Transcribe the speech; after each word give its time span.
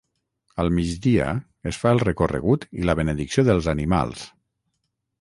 Al 0.63 0.71
migdia 0.77 1.27
es 1.73 1.79
fa 1.83 1.93
el 1.97 2.03
recorregut 2.05 2.67
i 2.81 2.91
la 2.91 2.99
benedicció 3.03 3.49
dels 3.51 3.73
animals. 3.79 4.29